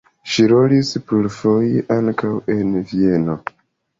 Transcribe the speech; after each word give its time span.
Ŝi 0.35 0.43
rolis 0.51 0.87
plurfoje 1.09 1.83
ankaŭ 1.97 2.31
en 2.55 2.73
Vieno. 2.93 3.37